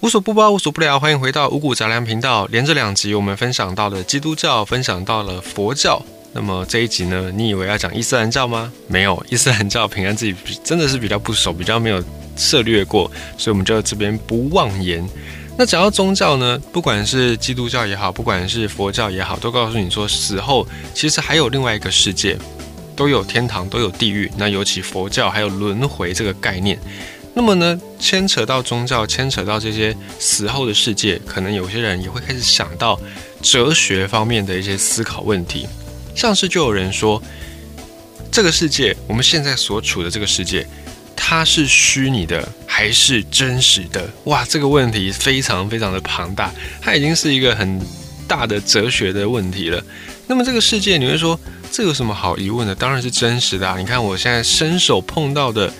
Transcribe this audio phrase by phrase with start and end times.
[0.00, 2.46] 无所不包，无所不聊，欢迎回到五谷杂粮频道。
[2.46, 6.00] 连着两集，我们分享到了基督教，分享到了佛教。
[6.32, 8.72] 那么这一集呢，你以为要讲伊斯兰教吗？
[8.88, 10.34] 没有，伊斯兰教平安自己
[10.64, 12.02] 真的是比较不熟，比较没有
[12.34, 15.06] 涉略过，所以我们就这边不妄言。
[15.58, 22.38] 那讲到宗教呢，不管是基督教也好，不管是佛教也好，都告诉你说，死后其实还有另外一个世界，
[22.96, 24.32] 都有天堂，都有地狱。
[24.38, 26.78] 那尤其佛教还有轮回这个概念。
[27.32, 32.98] 那么呢，牵扯到宗教，牵扯到这些死后的世界，可能有些人也会开始想到
[33.40, 35.66] 哲学方面的一些思考问题。
[36.14, 37.22] 像是就有人说，
[38.32, 40.66] 这个世界，我们现在所处的这个世界，
[41.14, 44.10] 它是虚拟的还是真实的？
[44.24, 47.80] 哇，这个问题非常非常的庞大，它已经是一个很
[48.26, 49.80] 大的哲学的问题了。
[50.26, 51.38] 那么这个世界，你会说
[51.70, 52.74] 这有什么好疑问的？
[52.74, 53.78] 当然是真实的啊！
[53.78, 55.72] 你看我现在伸手碰到的。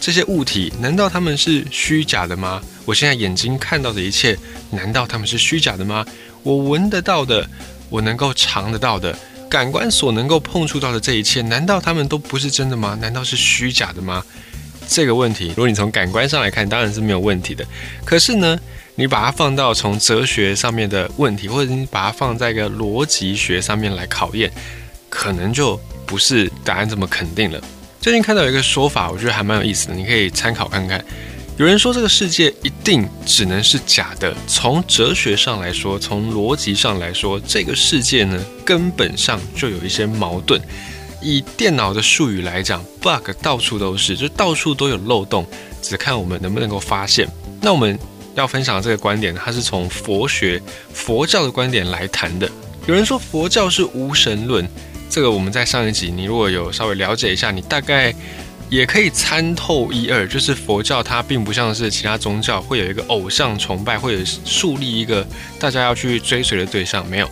[0.00, 2.62] 这些物体难道他们是虚假的吗？
[2.84, 4.38] 我现在眼睛看到的一切，
[4.70, 6.06] 难道他们是虚假的吗？
[6.42, 7.46] 我闻得到的，
[7.90, 9.16] 我能够尝得到的，
[9.50, 12.96] 感官所能够碰触到的这一切，难道他们都不是真的吗？
[13.00, 14.24] 难道是虚假的吗？
[14.86, 17.66] 这个问题，如果你从感官上来看，当然是没有问题的。
[18.06, 18.58] 可是呢，
[18.94, 24.50] 你把它放到从哲学上面的问题，或者你把它放在一个逻辑学上面来考验，
[25.10, 27.60] 可能就不是答案这么肯定了。
[28.00, 31.04] 最近看到一个说法，我觉得还蛮有意思的，你可以参考看看。
[31.56, 34.32] 有人说这个世界一定只能是假的。
[34.46, 40.60] 从哲学上来说，从逻辑上来说，这个世界呢根本上就有一些矛盾。
[41.20, 45.44] 以电脑的术语来讲，bug 到处都是，就到处都有漏洞，
[45.82, 47.28] 只看我们能不能够发现。
[47.60, 47.98] 那我们
[48.36, 50.62] 要分享这个观点，它是从佛学、
[50.94, 52.48] 佛教的观点来谈的。
[52.86, 54.66] 有人说佛教是无神论。
[55.10, 58.14] 这个我们在上一集，你如果有稍微了解一下，你大概
[58.68, 60.28] 也可以参透一二。
[60.28, 65.26] 就是佛教它并不像是其他宗教会有一个偶像崇拜，会有树立一个
[65.58, 67.08] 大家要去追随的对象。
[67.08, 67.28] 没有，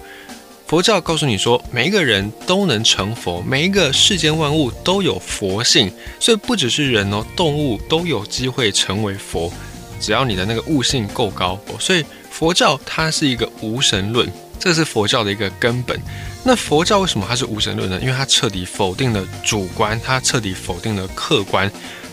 [0.67, 9.53] 佛教告诉你说，每一个人都能成佛，每一个世间万物都有佛性，所以不只是人哦，动物都有机会成为佛，
[10.01, 11.61] 只要你的那个悟性够高。
[11.79, 14.27] 所以佛教它是一个无神论，
[14.59, 16.01] 这是佛教的一个根本。
[16.49, 17.99] 那佛教为什么它是无神论呢？
[18.01, 21.69] 因为它彻底否定了主观，它彻底否定了客观，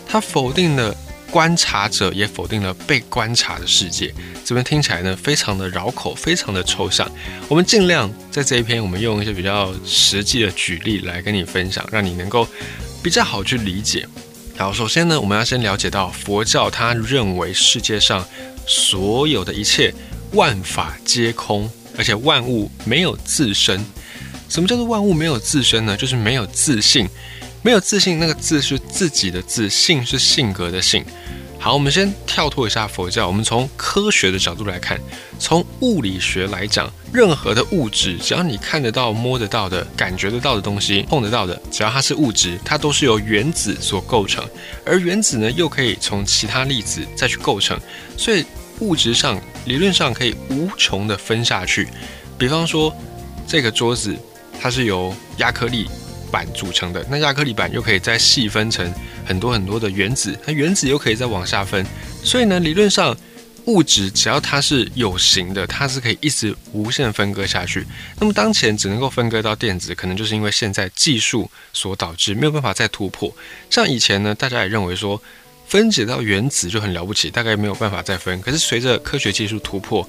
[0.08, 0.92] 它否定了
[1.30, 4.12] 观察者，也否定了被观察的世界。
[4.44, 7.08] 这边听起来呢，非常的绕口，非常的抽象。
[7.46, 12.44] 我们尽量在这一篇，我们用一些比较实际的举例来跟你分享，让你能够
[13.04, 14.04] 比较好去理解。
[14.56, 18.26] 好，首先呢，我们要先了解到佛教，他认为世界上
[18.66, 19.94] 所有的一切
[20.32, 23.84] 万法皆空，而且万物没有自身。
[24.48, 25.96] 什么叫做万物没有自身呢？
[25.96, 27.08] 就是没有自信，
[27.62, 28.18] 没有自信。
[28.18, 31.04] 那个字是自己的自信是性格的性。
[31.58, 35.00] 好，我们先跳脱一下佛教，我们从科学的角度来看，
[35.38, 44.46] 从物理学来讲，任何的物质，只要你看得到、摸得到的、感觉得到的东西，碰得到的，只要它是物质，它都是由原子所构成。
[44.84, 47.80] 而原子呢，又可以从其他粒子再去构成，
[48.18, 48.44] 所以
[48.80, 51.88] 物质上理论上可以无穷的分下去。
[52.36, 52.94] 比方说
[53.48, 54.14] 这个桌子。
[54.60, 55.88] 它是由亚克力
[56.30, 58.92] 板组成的，那亚克力板又可以再细分成
[59.24, 61.86] 很多很多的原子，那原子又可以再往下分，
[62.22, 63.16] 所以呢，理论上
[63.66, 67.86] 物质只要它是有形的，它是可以一直无限分割下去。
[68.18, 73.34] 那么当前只能够分割到电子，可能就是因为现在技术所导致，没有办法再突破。
[73.70, 75.22] 像以前呢，大家也认为说
[75.66, 78.38] 分解到原子就很了不起，大概没有办法再分。
[78.42, 80.06] 可是随着科学技术突破，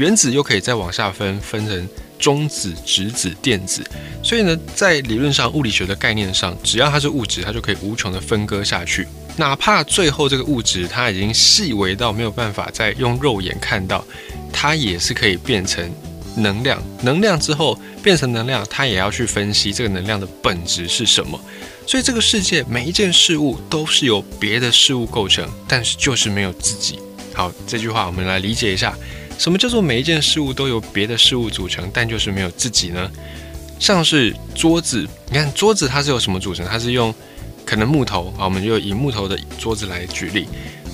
[0.00, 1.88] 原子又可以再往下分，分成。
[2.18, 3.82] 中子、质子、电子，
[4.22, 9.08] 所以呢，在理论上、物理学的概念上，只要它是物质，它就可以无穷的分割下去。
[9.38, 14.04] 哪怕最后这个物质它已经细微到没有办法再用肉眼看到，
[14.52, 15.90] 它也是可以变成
[16.36, 16.82] 能量。
[17.00, 21.40] 能量之后变成能量，它也要去分析这个能量的本质是什么。
[21.86, 26.98] 所以这个世界每一件事物都是由别的事物构成，但是就是没有自己。
[27.32, 28.94] 好，这句话我们来理解一下。
[29.40, 33.10] 什么叫做每一件事物都由别的事物组成，但就是没有自己呢？
[33.78, 36.66] 像是桌子，你看桌子它是由什么组成？
[36.66, 37.12] 它是用
[37.64, 40.46] 可能木头啊，我们就以木头的桌子来举例。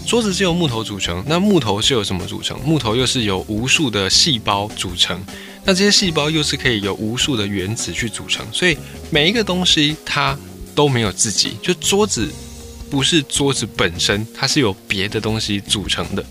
[0.07, 2.57] 桌子是由木头组成，那木头是由什么组成？
[2.61, 5.21] 木头又是由无数的细胞组成，
[5.65, 8.79] 那这些细胞又是可以由无数的原子去组成，所以
[9.11, 10.39] 每一个东西它
[10.73, 11.57] 都没有自己。
[11.61, 12.31] 就桌子
[12.89, 16.25] 不是桌子本身，它是由别的东西组成的。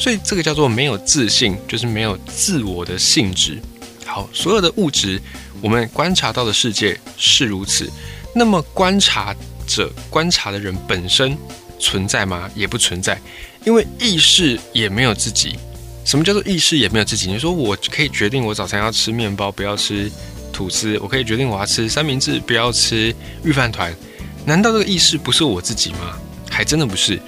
[0.00, 3.60] 所以这个叫做没有自信，就是没有自我的性质。
[4.06, 5.20] 好，所有的物质，
[5.60, 7.86] 我们观察到的世界是如此。
[8.34, 9.36] 那么观察
[9.66, 11.36] 者、观察的人本身
[11.78, 12.50] 存在吗？
[12.54, 13.20] 也不存在，
[13.66, 15.58] 因为意识也没有自己。
[16.06, 17.30] 什么叫做意识也没有自己？
[17.30, 20.10] 你说我可以决定我早餐要吃面包，不要吃
[20.50, 23.14] 吐司；我可以决定我要吃三明治，不要吃
[23.44, 23.94] 御饭团。
[24.46, 26.18] 难道这个意识不是我自己吗？
[26.48, 27.20] 还真的不是。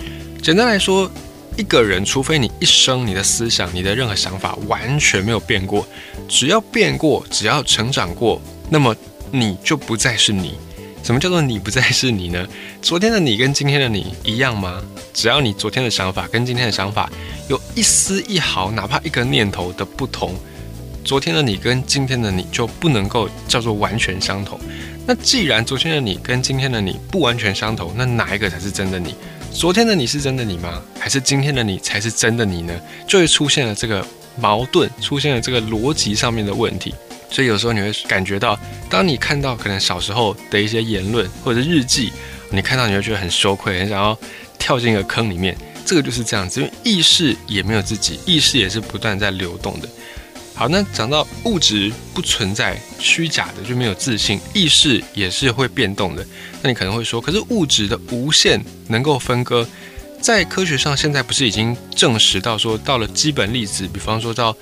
[0.42, 1.08] 简单来说，
[1.56, 5.86] 一个人，除非你一生你的思想、你的任何想法完全没有变过，
[6.28, 8.40] 只要变过，只要成长过，
[8.70, 8.94] 那么
[9.30, 10.54] 你就不再是你。
[11.02, 12.46] 什么叫做你不再是你呢？
[12.80, 14.80] 昨天的你跟今天的你一样吗？
[15.12, 17.10] 只要你昨天的想法跟今天的想法
[17.48, 20.34] 有一丝一毫，哪怕一个念头的不同，
[21.04, 24.58] 昨天的你跟今天的你就不能够叫做完全相同。
[25.04, 29.14] 那既然昨天的你跟今天的你不完全相同，那哪一个才是真的你？
[29.54, 30.82] 昨天的你是真的你吗？
[30.98, 32.74] 还是今天的你才是真的你呢？
[33.06, 34.04] 就会出现了这个
[34.36, 36.94] 矛盾，出现了这个逻辑上面的问题。
[37.30, 38.58] 所以有时候你会感觉到，
[38.90, 42.12] 当你看到可能小时候的一些言论或者日记，
[42.50, 44.18] 你看到你会觉得很羞愧，很想要
[44.58, 45.56] 跳进一个坑里面。
[45.84, 49.88] 这个就是这样子，因为意识也没有自己，意识也是不断在流动的。
[50.54, 56.26] 好，那讲到物质不存在虚假的就没有自信，意识也是会变动的。
[56.62, 59.66] 那你可能会说，可是物质的无限能够分割，
[60.20, 64.56] 在科学上现在不是已经证实到说，到了基本粒子，比方说到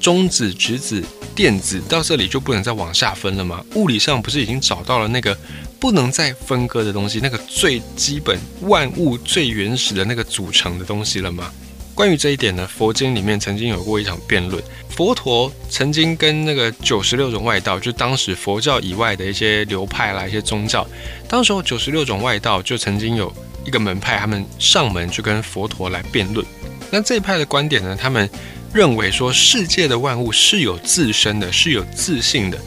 [0.00, 1.04] 中子、质子。
[1.32, 3.64] 电子到这里就不能再往下分了吗？
[3.74, 5.34] 物理上不是已经找到了那个
[5.78, 11.50] 不能再分割的东西，那个最基本万物最原始的那个组成的东西了吗？
[11.94, 14.62] 关于这一点呢，佛经里面曾经有过一场辩论。
[14.88, 20.86] 佛陀曾经跟那个九十六种外道，就当时佛教以外的一些流派啦、一些宗教，
[21.28, 23.32] 当时候九十六种外道就曾经有
[23.64, 26.46] 一个门派，他们上门就跟佛陀来辩论。
[26.90, 28.28] 那这一派的观点呢，他们。
[28.72, 32.58] 认为说世界的万物是有自身的，是有自信的。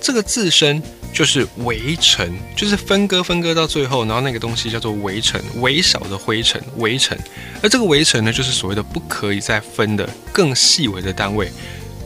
[0.00, 7.18] 这个自身就是微尘，就是分割分割到最后，然后那个东西叫做微尘，微小的灰尘，微尘。
[7.62, 11.52] 而这个微尘呢，就是所谓的不可以再分的更细微的单位。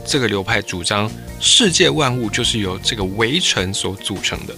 [0.05, 1.09] 这个流派主张
[1.39, 4.55] 世界万物就是由这个微尘所组成的。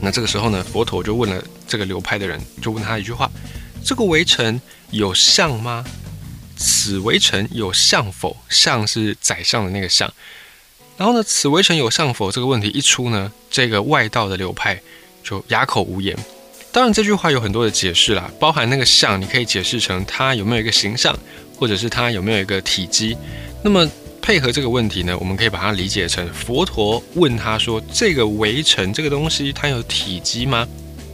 [0.00, 3.30] 那这个时候呢，佛陀就问了这个流派的人，就问他一句话：
[3.84, 4.60] 这个微尘
[4.90, 5.84] 有相吗？
[6.56, 8.36] 此围城有相否？
[8.48, 10.12] 相是宰相的那个相。
[11.02, 12.30] 然后呢，此围城有上否？
[12.30, 14.80] 这个问题一出呢，这个外道的流派
[15.24, 16.16] 就哑口无言。
[16.70, 21.12] 当然，这句话有很多的解释啦，包含那个像，你可以解释成它有没有一个形象，
[21.56, 23.16] 或者是它有没有一个体积。
[23.64, 23.84] 那么
[24.22, 30.64] 配合这个问题呢，我们可以把它理解成佛陀问他说：“这个围城这个东西，它有体积吗？”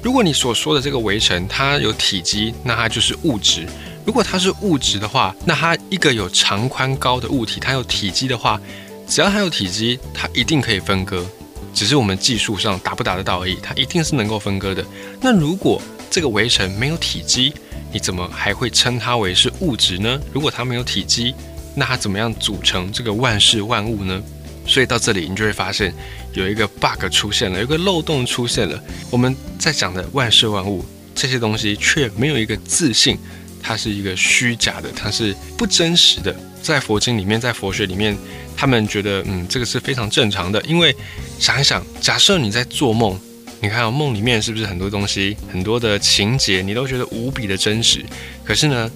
[0.05, 3.67] 如果你所说的这个围城它有体积，那它就是物质。
[4.05, 8.61] 如果它是物质的话，那它一个有长宽高的物体，它有体积的话，
[9.09, 11.25] 只要它有体积，它一定可以分割，
[11.73, 13.57] 只是我们技术上达不达得到而已。
[13.63, 14.85] 它一定是能够分割的。
[15.21, 17.53] 那如果这个围城没有体积，
[17.91, 20.21] 你怎么还会称它为是物质呢？
[20.33, 21.35] 如果它没有体积，
[21.75, 24.23] 那它怎么样组成这个万事万物呢？
[24.67, 25.95] 所以到这里，你就会发现
[26.35, 28.79] 有一个 bug 出现了，有一个漏洞出现了。
[29.11, 30.85] 我们在讲的万事万物
[31.15, 33.19] 这些东西，却没有一个自信。
[33.61, 36.35] 它是一个虚假的，它是不真实的。
[36.63, 38.17] 在佛经里面，在佛学里面，
[38.61, 40.61] 他们觉得，嗯，这个是非常正常的。
[40.63, 40.93] 因为
[41.39, 43.17] 想一想，假设你在做梦，
[43.61, 48.05] 你看梦里面是不是很多东西、很多的情节，你都觉得无比的真实？
[48.43, 48.91] 可是呢，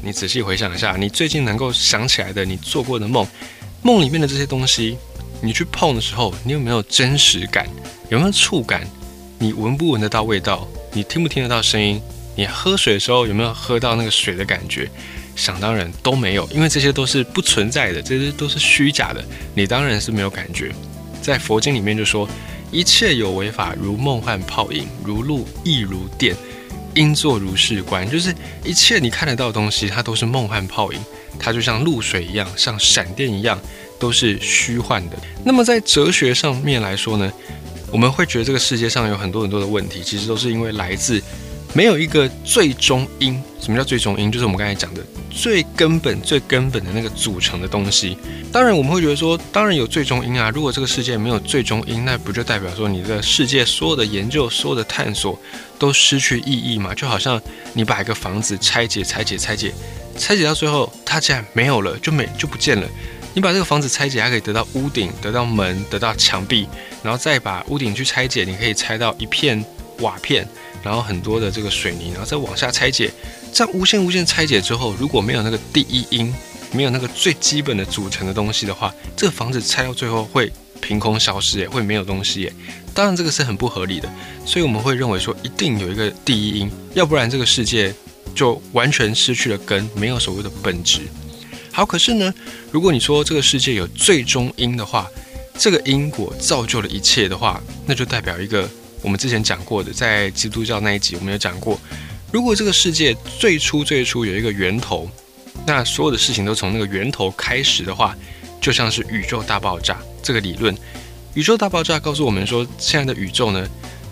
[0.00, 3.26] 你仔细回想一下，你最近能够想起来的你做过的梦，
[3.82, 4.96] 梦里面的这些东西，
[5.42, 7.66] 你去碰的时候，你有没有真实感？
[8.10, 8.86] 有没有触感？
[9.40, 10.68] 你闻不闻得到味道？
[10.92, 12.00] 你听不听得到声音？
[12.36, 14.88] 你喝水的时候有没有喝到那个水的感觉？
[15.40, 19.24] 想当然都没有，因为这些都是不存在的，这些都是虚假的。
[19.54, 20.70] 你当然是没有感觉。
[21.22, 22.28] 在佛经里面就说，
[22.70, 26.36] 一切有为法，如梦幻泡影，如露亦如电，
[26.94, 28.08] 应作如是观。
[28.08, 31.00] 就是一切你看得到的东西，它都是梦幻泡影，
[31.38, 33.58] 它就像露水一样，像闪电一样，
[33.98, 35.16] 都是虚幻的。
[35.42, 37.32] 那么在哲学上面来说呢，
[37.90, 41.22] 我们会觉得这个世界上有很多很多的问题，其实都是因为来自。
[41.72, 44.30] 没有一个最终因，什么叫最终因？
[44.30, 45.00] 就是我们刚才讲的
[45.30, 48.18] 最根本、最根本的那个组成的东西。
[48.52, 50.50] 当然，我们会觉得说，当然有最终因啊。
[50.50, 55.38] 如果这个世界没有最终因，那不就代表说你的世界所有的研究、所有的探索
[55.78, 56.92] 都失去意义嘛？
[56.92, 57.40] 就好像
[57.72, 59.72] 你把一个房子拆解、拆解、拆解、
[60.18, 62.88] 拆解到最后，它竟然没有了，就没就不见了。
[63.32, 66.66] 你把这个房子拆解，还可以得到屋顶、得到门、得到墙壁，
[67.00, 69.64] 然后再把屋顶去拆解，你可以拆到一片
[70.00, 70.44] 瓦片。
[70.82, 73.10] 然后很多的这个水泥，然后再往下拆解，
[73.52, 76.34] 这样无限无限拆解之后，如果没有那个第一因，
[76.72, 82.52] 没有那个最基本的组成的东西的话，这个房子拆到最后会凭空消失，也会没有东西耶。
[82.94, 84.08] 当然这个是很不合理的，
[84.44, 87.94] 所以我们会认为说一定有一个第一因，要不然这个世界
[88.34, 91.02] 就完全失去了根，没有所谓的本质。
[91.72, 92.34] 好，可是呢，
[92.72, 95.08] 如果你说这个世界有最终因的话，
[95.56, 98.68] 这个因果造就了一切的话，那就代表一个
[99.02, 101.80] 我们之前讲过的，在基督教那一集我们有讲过，
[102.32, 105.08] 如果这个世界最初最初有一个源头，
[105.66, 108.16] 那所有的事情都从那个源头开始的话，
[108.60, 110.76] 就像是宇宙大爆炸这个理论。
[111.34, 113.68] 宇宙大爆炸告诉我们说，现在的宇宙呢，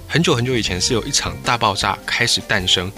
[0.07, 2.91] 很久很久以前是有一场大爆炸开始诞生。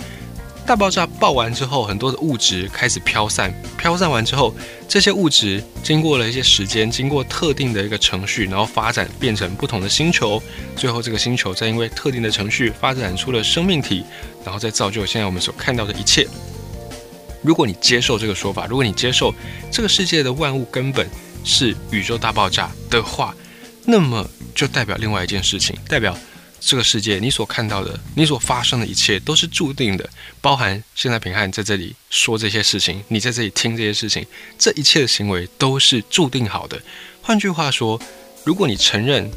[0.70, 4.54] 大爆炸爆完之后，很多的物质开始飘散，飘散完之后，
[4.86, 10.40] 这些物质经过了一些时间，经过特定的一个程序，然后发展变成不同的星球，
[10.76, 14.04] 最后这个星球再因为特定的程序发展出了生命体，
[14.44, 16.24] 然后再造就现在我们所看到的一切。
[17.42, 19.34] 如果你接受这个说法，如果你接受
[19.72, 21.04] 这个世界的万物根本
[21.42, 23.34] 是宇宙大爆炸的话，
[23.84, 24.24] 那么
[24.54, 26.16] 就代表另外一件事情，代表。
[26.60, 30.08] 这个世界，你所看到的，你所发生的一切都是注定的，
[30.40, 34.24] 包含现在平汉在这里说这些事情，你在这里听这些事情，
[34.58, 36.80] 这一切的行为都是注定好的。
[37.22, 38.00] 换句话说，
[38.44, 39.30] 如果你承认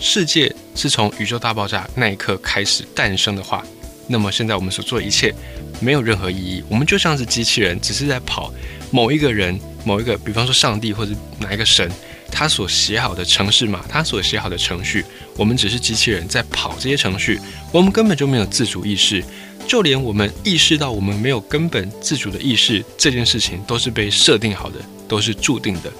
[0.00, 3.64] 世界是从宇宙大爆炸那一刻开始诞生的话，
[4.08, 5.32] 那么现在我们所做的一切
[5.80, 8.52] 没有任何意义，我们就像是机器人，只是在跑
[8.90, 11.90] 某一个人、某一个，比方说上帝或者哪一个神。
[12.30, 15.04] 他所写好的程式码，他所写好的程序，
[15.36, 17.40] 我们只是机器人在跑这些程序，
[17.72, 19.24] 我们根本就没有自主意识，
[19.66, 25.92] 就连我们意识到我们没有根本自主的意识这件事情，都是被设定好的，都是注定的。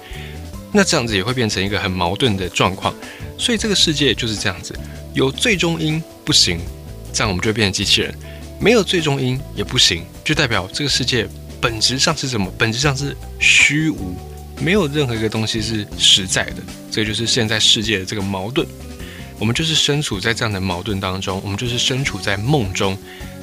[0.72, 2.94] 那这样子也会变成一个很矛盾的状况。
[3.38, 4.74] 所以这个世界就是这样子，
[5.14, 6.58] 有最终因不行，
[7.12, 8.12] 这样我们就变成机器人；
[8.60, 11.26] 没有最终因也不行，就代表这个世界
[11.60, 12.52] 本质上是什么？
[12.58, 14.16] 本质上是虚无。
[14.60, 18.66] 没有任何一个东西是实在的，这就是现在世界的这个矛盾。
[19.38, 22.96] 我们就是身处在这样的矛盾当中，我们就是身处在梦中。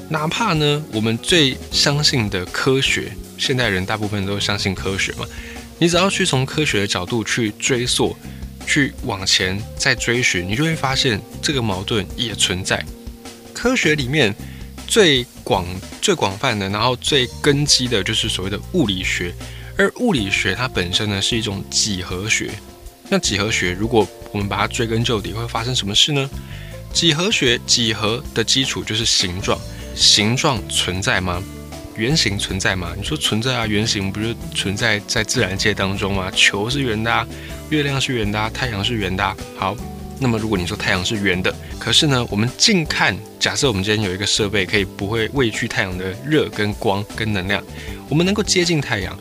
[0.09, 5.25] 哪怕呢，我们最相信的科学，现代人大部分都相信科学嘛。
[5.79, 8.15] 你只要去从科学的角度去追溯，
[8.65, 12.83] 去往前再追寻，你就会发现这个矛盾也存在。
[13.53, 14.33] 科学里面
[14.87, 15.65] 最广、
[16.01, 19.33] 最广泛的，然后最根基的就是所谓的物理学。
[19.77, 22.51] 而物理学它本身呢是一种几何学，
[23.09, 26.29] 那几何学如果我们把它追根究底，会发生什么事呢？
[26.93, 29.59] 几何学几何的基础就是形状，
[29.95, 31.41] 形状存在吗？
[31.95, 32.93] 圆形存在吗？
[32.97, 36.31] 你说存在啊，圆形不是存在在自然界当中吗？
[36.31, 37.27] 球是圆的，
[37.69, 39.35] 月亮是圆的，太阳是圆的。
[39.57, 39.75] 好，
[40.19, 47.63] 那么如果你说太阳是圆的，可是呢，我们近看，假设我们今天有一个设备可以不会畏惧太阳的热跟光跟能量，
[48.09, 49.17] 我们能够接近太阳。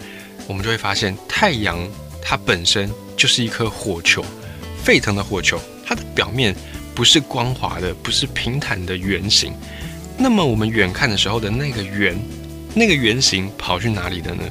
[0.53, 1.79] 我们就会发现，太阳
[2.21, 4.23] 它本身就是一颗火球，
[4.85, 6.55] 沸腾的火球，它的表面
[6.95, 9.55] 不是光滑的，不是平坦的圆形。
[10.19, 12.15] 那么我们远看的时候的那个圆，
[12.75, 14.45] 那个圆形跑去哪里了呢？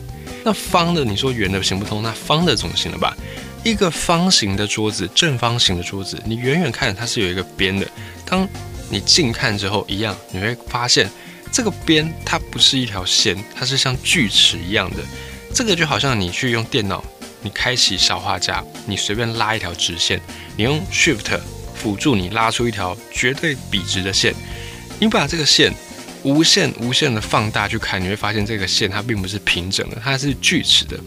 [0.43, 3.15] 那方的，你说圆的行不通，那方的总行了吧？
[3.63, 7.87] 一个方形的桌子，正方形的桌子，你远远看它是有一个边的，
[8.25, 8.49] 当
[8.89, 11.07] 你近看之后，一样你会发现
[11.51, 14.97] 这个边它不是一条线，它是像锯齿一样的。
[15.53, 17.03] 这个就好像你去用电脑，
[17.41, 20.19] 你开启小画家，你随便拉一条直线，
[20.55, 21.39] 你用 Shift
[21.75, 24.33] 辅助你拉出一条绝对笔直的线。
[24.99, 25.73] 你把这个线
[26.23, 30.99] 无限无限的放大去看，你会发现这个线它并不是平整的，它是锯齿的。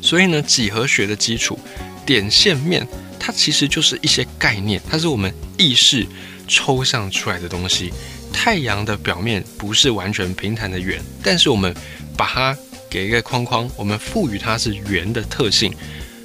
[0.00, 1.58] 所以呢，几何学的基础
[2.06, 2.86] 点线面，
[3.18, 6.06] 它其实就是一些概念，它是我们意识
[6.46, 7.92] 抽象出来的东西。
[8.32, 11.74] 太阳的表面不是完全平坦的圆，但是我们
[12.16, 12.56] 把它。
[12.90, 15.72] 给一个框框，我们赋予它是圆的特性。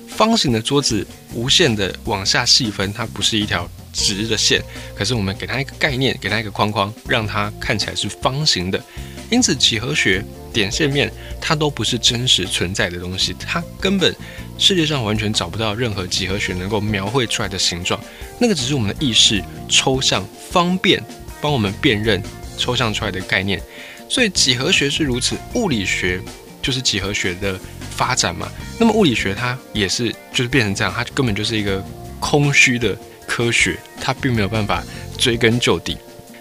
[0.07, 4.61] 方形的桌子无限的往下细分，它不是一条直的线，
[4.95, 8.81] 可是我们给它一个概念，给它一个框框，让它看起来是方形的。
[9.29, 14.15] 因此，几何学点线面它都不是真实存在的东西，它根本
[14.57, 17.99] 世界上完全找不到任何几何学能够描绘出来的形状。
[18.39, 21.03] 那个只是我们的意识抽象，方便
[21.41, 22.23] 帮我们辨认
[22.57, 23.61] 抽象出来的概念。
[24.07, 26.21] 所以几何学是如此，物理学。
[26.65, 27.59] 就是几何学的
[27.95, 31.79] 发展嘛，那么物理学它也是就是变成这样，它根本就是一个
[32.19, 34.83] 空虚的科学，它并没有办法
[35.15, 35.95] 追根究底。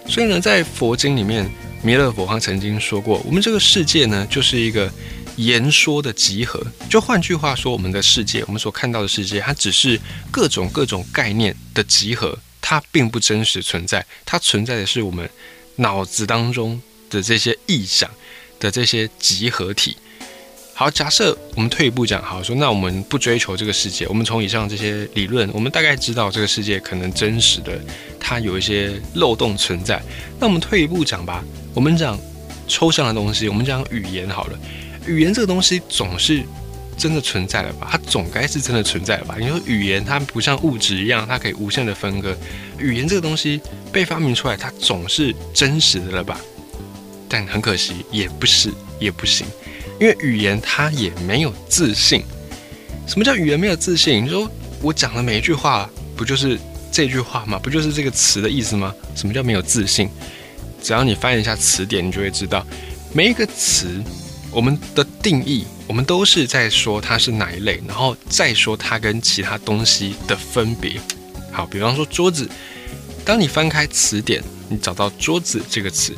[0.07, 1.47] 所以呢，在佛经里面，
[1.83, 4.91] 弥勒佛他曾经说过，我们这个世界呢，就是一个
[5.35, 6.59] 言说的集合。
[6.89, 9.99] 就换句话说，我们的世界，我们所看到的世界，它只是
[10.31, 15.29] 各种各种概念的集合，它并不真实存在，它存在的是我们
[15.75, 18.09] 脑子当中的这些臆想
[18.59, 19.95] 的这些集合体。
[20.77, 27.79] 好，假设我们退一步讲，好说，那我们不追求这个世界，我们从以上这些理论，我们大概知道这个世界可能真实的，
[28.19, 30.03] 它有一些漏洞存在。
[30.37, 31.41] 那我们退一步讲吧，
[31.73, 32.19] 我们讲
[32.67, 34.59] 抽象的东西，我们讲语言好了，
[35.07, 36.43] 语言这个东西总是
[36.97, 37.87] 真的存在了吧？
[37.89, 39.37] 它总该是真的存在了吧？
[39.39, 42.35] 你说语言它不像物质一样，它可以无限的分割，
[42.77, 43.61] 语言这个东西
[43.93, 46.37] 被发明出来，它总是真实的了吧？
[47.29, 49.47] 但很可惜，也不是，也不行，
[49.99, 52.23] 因为语言它也没有自信。
[53.07, 54.23] 什么叫语言没有自信？
[54.23, 54.49] 你说
[54.81, 56.59] 我讲的每一句话，不就是
[56.91, 57.59] 这句话吗？
[57.59, 58.93] 不就是这个词的意思吗？
[59.15, 60.09] 什么叫没有自信？
[60.81, 62.65] 只要你翻一下词典，你就会知道，
[63.13, 64.03] 每一个词，
[64.51, 70.99] 我们的定义，我们都是在说它是哪一类，然后再说它跟其他东西的分别。
[71.51, 72.49] 好，比方说桌子，
[73.23, 76.13] 当你翻开词典，你找到桌子这个词，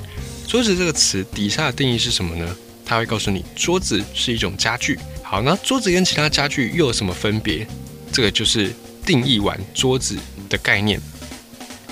[0.48, 2.55] 桌子这个词底下的定义是什么呢？
[2.88, 4.98] 它会告诉你，桌子是一种家具。
[5.22, 7.67] 好，那桌子跟其他家具又有什么分别？
[8.13, 8.74] 这个就是
[9.06, 10.17] 定义完桌子
[10.48, 11.00] 的概念。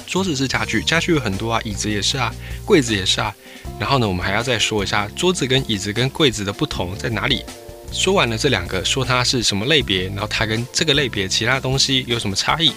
[0.08, 2.34] 桌子是家具，家具有很多啊，椅子也是啊，
[2.66, 3.36] 柜子也是啊。
[3.78, 7.44] 然后呢，我们还要再说一下桌子跟椅子跟柜子的不同在哪里。
[7.92, 12.72] 说完了这两个，说它是什么类别，然后它跟这个类别其他东西有什么差异，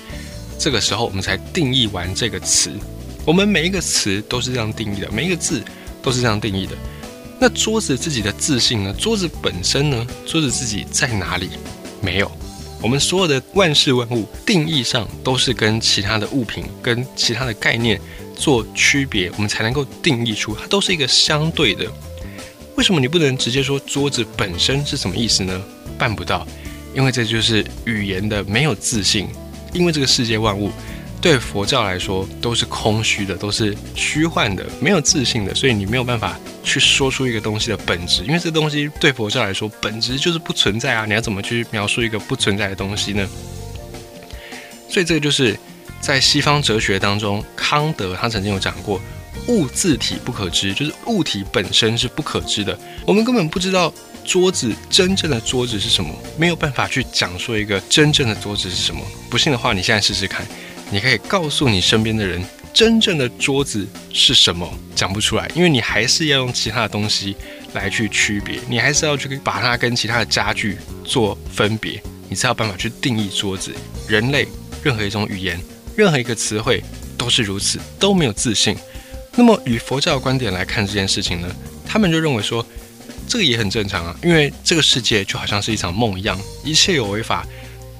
[0.58, 2.72] 这个时候我们才定义完这个词。
[3.24, 5.62] 我们每一个词都是这样定义的，每一个字
[6.02, 6.74] 都是这样定义的。
[7.40, 8.92] 那桌子自己的自信呢？
[8.98, 10.06] 桌子本身呢？
[10.26, 11.50] 桌子自己在哪里？
[12.02, 12.30] 没有。
[12.82, 18.00] 我们所有的万事万物定义上都是跟其他的物品、跟其他的概念
[18.36, 21.86] 做区别，我们才能够定义出它都是一个相对的。
[22.76, 25.60] 为什么你不能直接说桌子本身是什么意思呢？
[25.96, 26.46] 办不到，
[26.94, 29.28] 因为这就是语言的没有自信。
[29.72, 30.72] 因为这个世界万物。
[31.20, 41.04] 对佛教来说都是空虚的，都是虚幻的，没有自信的，所以你没有办法去说出一个东西的本质，因为这东西对佛教来说本质就是不存在啊！
[41.06, 43.28] 你要怎么去描述一个不存在的东西呢？
[44.88, 45.58] 所以这个就是
[46.00, 49.00] 在西方哲学当中，康德他曾经有讲过，
[49.48, 53.92] 物自体不可知，就是物体本身是不可知的，我们根本不知道
[54.24, 59.02] 桌子真正的桌子是什么，没有办法去讲说一个真正的桌子是什么。
[59.28, 60.46] 不信的话，你现在试试看。
[60.90, 64.66] 你可以告诉你身边的人，真正的桌子是什么？
[64.94, 67.36] 讲不出来，因为你还是要用其他的东西
[67.74, 73.74] 来去区别，你还是要去把它跟其他的家具做分别，你才有办法去定义桌子。
[74.08, 74.48] 人类
[74.82, 75.60] 任何一种语言，
[75.94, 76.82] 任何一个词汇
[77.16, 78.76] 都是如此，都没有自信。
[79.36, 81.54] 那么，以佛教的观点来看这件事情呢？
[81.86, 82.64] 他们就认为说，
[83.28, 87.46] 这个也很正常啊，因为这个世界就好像是一场梦一样，一切有为法。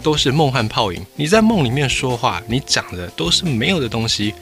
[0.09, 1.05] 都是梦幻泡影。
[1.17, 4.33] 你在梦里面说话，你讲的都是没有的东西，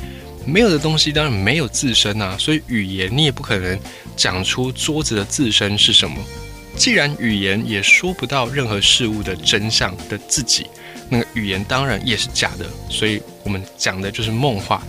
[0.45, 2.37] 没有的东西当然没有自身啊。
[2.39, 3.77] 所以语言你也不可能
[4.17, 6.17] 讲出桌子的自身是什么。
[6.77, 10.69] 既然语言也说不到任何事物的真相的自己，
[11.09, 12.65] 那个语言当然也是假的。
[12.89, 14.81] 所以我们讲的就是梦话，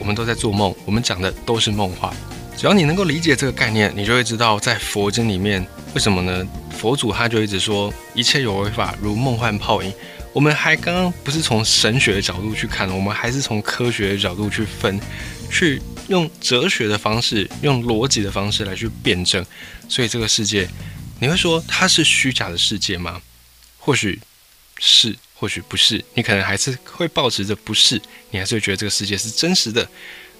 [0.00, 2.12] 我们都在做梦，我们讲的都是梦话。
[2.56, 6.46] 只要你能够理解这个概念，你就会知道在佛经里面为什么呢？
[6.70, 9.92] 佛祖他就一直说一切有为法如梦幻泡影。
[10.32, 15.00] 我们还刚刚不是从神学的角度去看，我们还是从科学的角度去分，
[15.50, 19.44] 去用哲学的方式，用逻辑的方式来去辩证。
[19.88, 20.68] 所以这个世界，
[21.18, 23.20] 你会说它是虚假的世界吗？
[23.78, 24.20] 或许
[24.78, 26.04] 是，或许不是。
[26.14, 28.00] 你可能还是会保持着不是，
[28.30, 29.88] 你还是会觉得这个世界是真实的。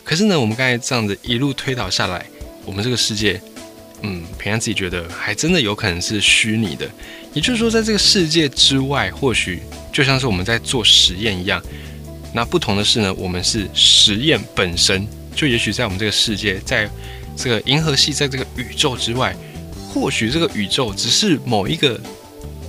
[0.04, 2.24] 可是呢，我们刚才这样子一路推导下来，
[2.64, 3.42] 我们这个世界。
[4.02, 6.88] 嗯，平安自己觉得还真的有可能是虚拟的，
[7.34, 11.62] 也就是说，在这个世界之外，或许就像是我们在做实验一样。
[12.32, 16.88] 那不同的是呢，我们是实验本身，就也许在我们这个世界，在
[17.36, 19.36] 这个银河系，在这个宇宙之外，
[19.88, 22.00] 或许这个宇宙只是某一个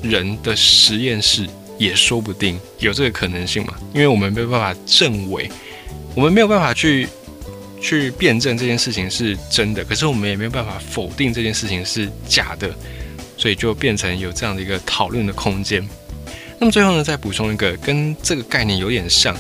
[0.01, 3.73] 人的实验室，也说不定有这个可能性嘛？
[3.93, 5.49] 因为我们没有办法证伪，
[6.13, 7.07] 我们没有办法去。
[7.81, 12.69] 去辩证这件事情是真的，可是我们也没有办法否定这件事情是假的，
[13.35, 15.85] 所以就变成有这样的一个讨论的空间。
[16.59, 19.35] 那么最后呢，再补充一个跟这个概念有点像，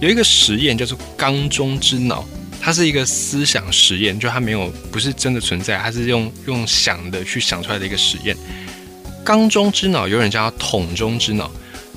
[0.00, 2.24] 有一个实验叫做“缸中之脑”，
[2.62, 8.36] 它是一个思想实验，就它没有不是真的存在，它是用用想的去想出来的一个实验。
[9.24, 11.50] 缸中之脑，有人叫它桶中之脑。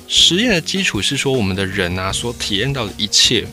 [0.08, 3.46] 实验的基础是说，我们的人啊所体验到的一切。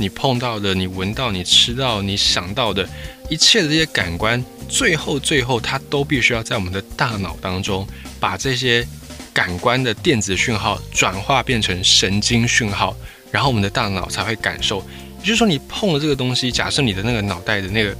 [0.00, 2.88] 你碰到的，你闻到，你吃到，你想到的
[3.28, 7.86] 一切的这些感官，最后最后，它都必须要在我们的大脑当中，
[8.18, 8.86] 把这些
[9.34, 12.96] 感官的电子讯号转化变成神经讯号，
[13.30, 14.78] 然后我们的大脑才会感受。
[15.20, 17.94] 也就是说，你碰了这个东西，假设你的那个脑袋的那个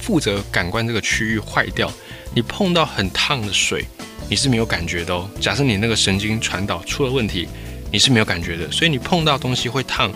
[0.00, 1.92] 负责感官这个区域坏掉，
[2.34, 3.84] 你碰到很烫的水，
[4.30, 5.28] 你是没有感觉的哦。
[5.38, 7.46] 假设你那个神经传导出了问题，
[7.90, 8.72] 你是没有感觉的。
[8.72, 10.10] 所以你碰到东西会烫。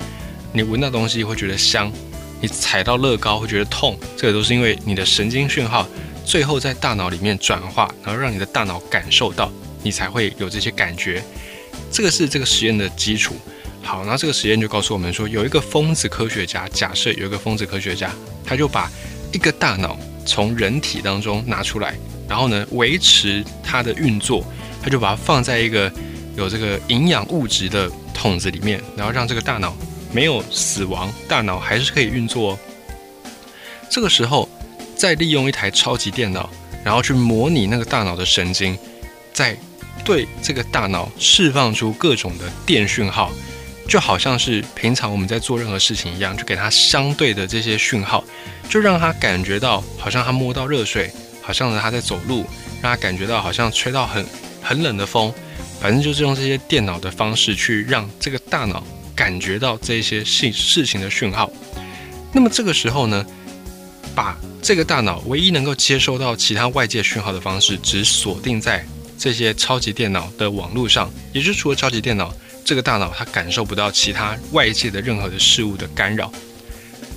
[0.57, 1.93] 你闻到东西会觉得香，
[2.41, 5.87] 你踩到乐高会觉得痛，这个都是因为你的神经讯号
[6.25, 11.23] 最后在大脑里面转化，然后让你的大脑感受到，你才会有这些感觉。
[11.93, 13.35] 这个是这个实验的基础。
[13.83, 18.11] 好，那这个实验就告诉我们说，有一个疯子科学家，假设有一个疯子科学家，
[18.43, 18.91] 他就把
[19.35, 21.95] 一个大脑从人体当中拿出来，
[22.27, 24.43] 然后呢维持它的运作，
[24.83, 25.93] 他就把它放在一个
[26.35, 29.77] 有这个营养物质的桶子里面，然后让这个大脑
[30.17, 32.53] 没有死亡，大脑还是可以运作。
[32.53, 32.59] 哦
[33.91, 34.49] 这个时候，
[34.97, 36.49] 再利用一台超级电脑，
[36.83, 38.77] 然后去模拟那个大脑的神经，
[39.35, 39.55] 再
[40.07, 43.31] 对这个大脑释放出各种的电讯号。
[43.87, 48.25] 就好像是平常我们在做任何事情一样，就给他相对的这些讯号，
[48.71, 51.11] 就让他感觉到好像他摸到热水，
[51.43, 52.45] 好像呢他在走路，
[52.83, 54.27] 让他感觉到好像吹到很
[54.63, 55.33] 很冷的风，
[55.81, 58.83] 反正就是用这些电脑的方式去让这个大脑
[59.17, 61.51] 感觉到这些事事情的讯号。
[62.33, 63.27] 那么这个时候呢，
[64.15, 68.87] 把这个大脑唯一能够接收到其他外界讯号的方式，只锁定在
[69.19, 72.33] 这些超级电脑的网络上，也就是除了超级电脑。
[72.65, 76.33] 这个大脑它感受不到其他外界的任何的事物的干扰，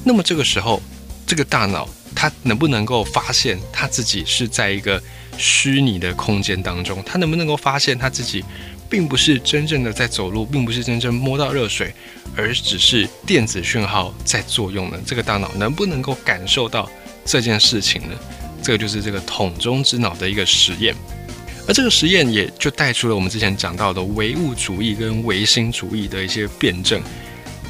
[0.04, 0.80] 那么这个时候，
[1.26, 5.02] 这个大脑它能不能够发现它自己是在一个
[5.40, 7.04] 虚拟的空间当中？
[7.04, 8.46] 它能不能够发现它自己
[8.90, 11.94] 并不是真正的在走路，并不是真正摸到热水，
[12.36, 14.98] 而只是电子讯号在作用呢？
[15.06, 16.90] 这个大脑能不能够感受到
[17.24, 18.18] 这件事情呢？
[18.64, 20.96] 这个就是这个桶中之脑的一个实验。
[21.68, 27.00] 而这个实验也就带出了我们之前讲到的唯物主义跟唯心主义的一些辩证。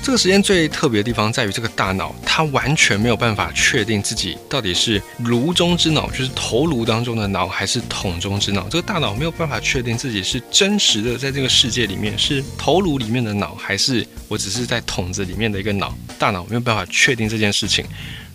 [0.02, 8.68] 这个实验最特别的地方在于，这个大脑它完全没有办法确定自己到底是颅中之脑，就是头颅当中的脑，还是桶中之脑。
[8.70, 15.96] 这个大脑没有办法确定自己是真实的在这个世界里面是头颅里面的脑，还是我只是在桶子里面的一个脑。
[16.18, 17.86] 大脑没有办法确定这件事情。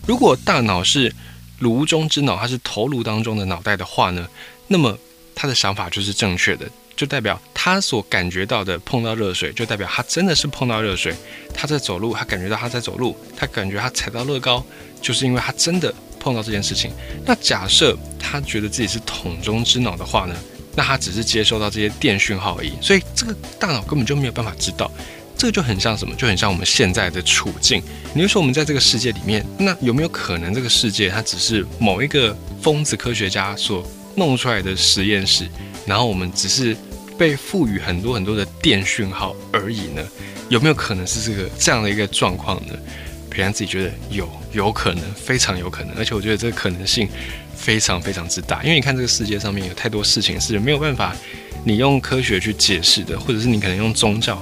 [0.07, 1.12] 如果大脑是
[1.59, 4.29] 颅中之脑，它是头颅当中的脑袋的话呢，
[4.68, 4.96] 那么
[5.35, 11.14] 他的想法就是正确的，就代表他所感觉到的碰到热水，就代表他真的是碰到热水。
[11.52, 14.64] 他在走路，他感觉到他在走路，他感觉他踩到乐高，
[15.00, 16.92] 就是因为他真的碰到这件事情。
[17.24, 20.35] 那假设他觉得自己是桶中之脑的话呢？
[20.76, 24.90] 那他只是接收到这些电讯号而已，所以这个大脑根本就没有办法知道。
[25.37, 26.14] 这个就很像什么？
[26.16, 27.80] 就很像我们现在的处境。
[28.12, 33.87] 你就说我们在这个世界里面，那有没有可能这个世界它只是某一个疯子科学家所？
[34.16, 35.46] 弄出来的实验室，
[35.87, 36.77] 然后我们只是
[37.18, 40.03] 被赋予很多很多的电讯号而已呢？
[40.48, 42.74] 有没有可能是这个这样的一个状况呢？
[43.31, 47.09] 培安自己觉得有，有可能，非常有可能，而且我觉得这个可能性
[47.57, 51.16] 非常非常之大，因为你看这个世界上面有太多事情是没有办法
[51.64, 54.40] 你用科学去解释的，或者是你可能用宗教、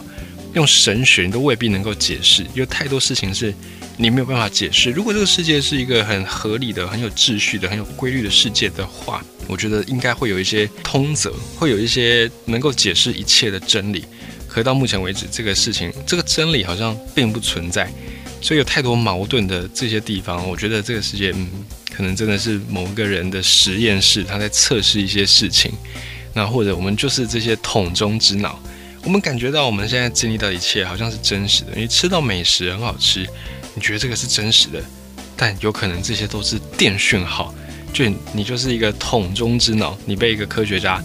[0.55, 3.55] 用神学都未必能够解释，有太多事情是。
[3.99, 4.91] 你没有办法解释。
[4.91, 14.07] 如果这个世界是一个很合理的、很有秩序的、很有规律的世界的话，我觉得应该会有一些通则，会有一些能够解释一切的真理。
[14.49, 17.93] 可到目前为止，这个事情、这个真理好像并不存在，
[18.41, 20.49] 所以有太多矛盾的这些地方。
[20.49, 21.47] 我觉得这个世界，嗯，
[21.95, 25.71] 可能真的是某个人的实验室，他在测试一些事情。
[26.35, 28.59] 那或者我们就是这些桶中之脑，
[29.05, 33.27] 我们感觉到我们现在经历到一切好像是真实的，因为吃到美食很好吃。
[33.75, 34.81] 你觉得这个是真实的，
[35.37, 37.53] 但有可能这些都是电讯号，
[37.93, 41.03] 就你就是一个桶中之脑，你被一个科学家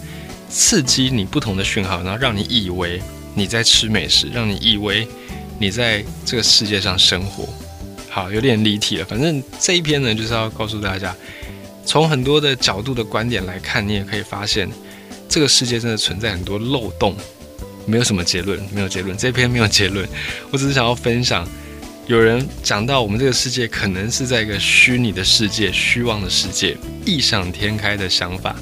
[0.48, 3.02] 刺激你不同的讯号，然后让你以为
[3.34, 5.08] 你在吃美食，让你以为
[5.58, 7.48] 你在这个世界上生活。
[8.08, 9.04] 好，有点离题了。
[9.04, 11.16] 反正这一篇呢，就是要告诉大家，
[11.84, 14.68] 从很多的角度的观点来看，你也可以发现
[15.28, 17.16] 这个世界真的存在很多漏洞。
[17.88, 20.06] 没有什么结论，没有结论，这篇没有结论，
[20.50, 21.48] 我只是想要分享。
[22.06, 28.54] 有人讲到，我们这个世界可能是在一个虚拟的世界、虚妄的世界、异想天开的想法。